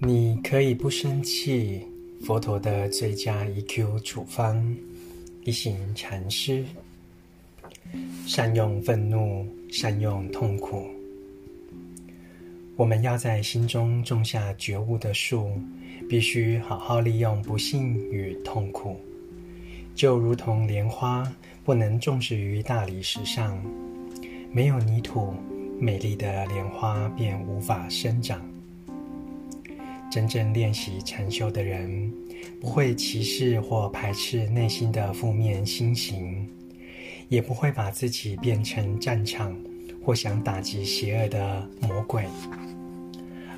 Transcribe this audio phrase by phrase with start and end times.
[0.00, 1.82] 你可以不生气。
[2.24, 4.76] 佛陀的最佳 EQ 处方，
[5.44, 6.64] 一行禅师：
[8.26, 10.86] 善用愤怒，善用痛苦。
[12.76, 15.50] 我们要在心中种下觉悟的树，
[16.08, 19.00] 必须好好利用不幸与痛苦，
[19.96, 21.32] 就如同莲花
[21.64, 23.60] 不能种植于大理石上，
[24.52, 25.34] 没有泥土，
[25.80, 28.40] 美丽的莲花便无法生长。
[30.10, 32.10] 真正练习禅修的人，
[32.60, 36.48] 不会歧视或排斥内心的负面心情，
[37.28, 39.54] 也不会把自己变成战场
[40.02, 42.24] 或想打击邪恶的魔鬼，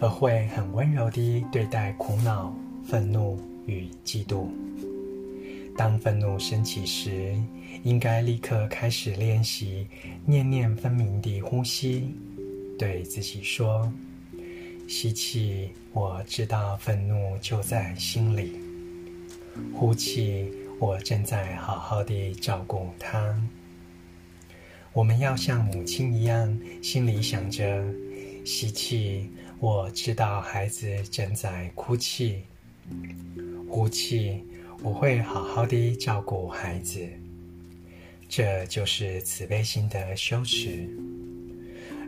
[0.00, 4.46] 而会很温柔地对待苦恼、愤怒与嫉妒。
[5.76, 7.36] 当愤怒升起时，
[7.84, 9.86] 应该立刻开始练习
[10.24, 12.14] 念念分明地呼吸，
[12.78, 13.92] 对自己说。
[14.88, 18.58] 吸气，我知道愤怒就在心里。
[19.74, 23.38] 呼气，我正在好好的照顾他。
[24.94, 27.84] 我们要像母亲一样，心里想着：
[28.46, 29.28] 吸气，
[29.60, 32.42] 我知道孩子正在哭泣。
[33.68, 34.42] 呼气，
[34.82, 37.06] 我会好好的照顾孩子。
[38.26, 40.88] 这就是慈悲心的修持。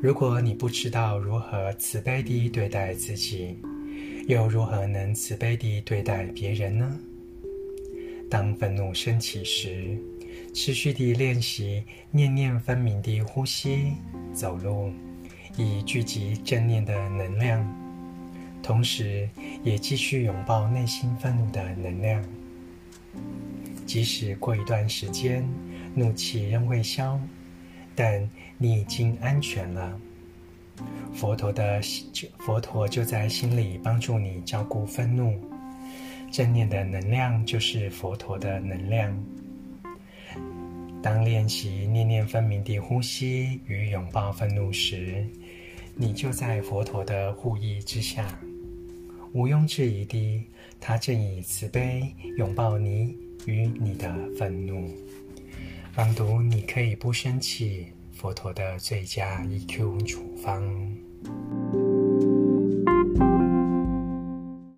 [0.00, 3.58] 如果你不知道如何慈悲地对待自己，
[4.28, 7.00] 又如何能慈悲地对待别人呢？
[8.30, 9.98] 当愤怒升起时，
[10.54, 11.82] 持续地练习
[12.12, 13.94] 念念分明地呼吸、
[14.32, 14.92] 走路，
[15.56, 17.66] 以聚集正念的能量，
[18.62, 19.28] 同时
[19.64, 22.24] 也继续拥抱内心愤怒的能量。
[23.84, 25.44] 即使过一段时间，
[25.92, 27.20] 怒气仍未消。
[27.98, 30.00] 但你已经安全了。
[31.12, 31.80] 佛陀的
[32.38, 35.36] 佛陀就在心里帮助你照顾愤怒。
[36.30, 39.12] 正念的能量就是佛陀的能量。
[41.02, 45.26] 当练习念念分明地呼吸与拥抱愤怒时，
[45.96, 48.38] 你就在佛陀的护翼之下，
[49.32, 50.46] 毋庸置疑的，
[50.78, 53.16] 他正以慈悲拥抱你
[53.46, 54.88] 与你的愤怒。
[55.98, 57.88] 朗读，你可以不生气。
[58.12, 60.87] 佛陀的最佳 EQ 处方。